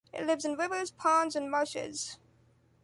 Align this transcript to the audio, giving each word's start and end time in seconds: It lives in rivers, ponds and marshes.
It 0.11 0.25
lives 0.25 0.45
in 0.45 0.55
rivers, 0.55 0.89
ponds 0.89 1.35
and 1.35 1.51
marshes. 1.51 2.17